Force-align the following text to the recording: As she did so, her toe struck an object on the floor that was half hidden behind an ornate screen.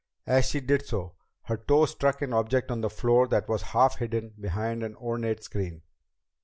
As 0.25 0.45
she 0.49 0.61
did 0.61 0.83
so, 0.87 1.13
her 1.43 1.57
toe 1.57 1.85
struck 1.85 2.23
an 2.23 2.33
object 2.33 2.71
on 2.71 2.81
the 2.81 2.89
floor 2.89 3.27
that 3.27 3.47
was 3.47 3.61
half 3.61 3.97
hidden 3.97 4.33
behind 4.41 4.81
an 4.81 4.95
ornate 4.95 5.43
screen. 5.43 5.83